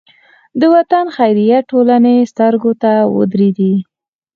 د 0.59 0.61
وطن 0.75 1.05
خیریه 1.15 1.59
ټولنې 1.69 2.15
سترګو 2.31 2.71
ته 2.81 2.91
ودرېدې. 3.15 3.73